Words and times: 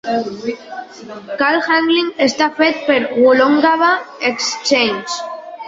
Call 1.41 1.57
Handling 1.67 2.09
està 2.29 2.49
fet 2.61 2.81
pel 2.89 3.07
Woolloongabba 3.21 3.93
Exchange. 4.33 5.25